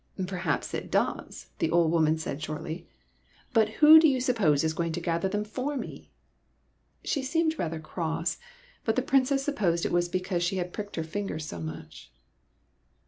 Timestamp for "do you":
3.99-4.19